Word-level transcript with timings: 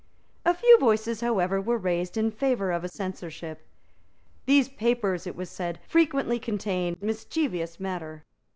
A 0.45 0.55
few 0.55 0.79
voices, 0.79 1.21
however, 1.21 1.61
were 1.61 1.77
raised 1.77 2.17
in 2.17 2.31
favour 2.31 2.71
of 2.71 2.83
a 2.83 2.87
censorship. 2.89 3.67
"These 4.47 4.67
papers," 4.67 5.27
it 5.27 5.35
was 5.35 5.51
said, 5.51 5.77
"frequently 5.87 6.39
contain 6.39 6.97
mischievous 6.99 7.79
matter." 7.79 8.23